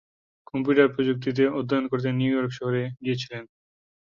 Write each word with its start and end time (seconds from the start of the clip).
Computer 0.47 0.87
প্রযুক্তিতে 0.95 1.43
অধ্যয়ন 1.59 1.85
করতে 1.91 2.09
নিউ 2.11 2.31
ইয়র্ক 2.33 2.51
শহরে 2.57 2.81
গিয়েছিলেন। 3.03 3.43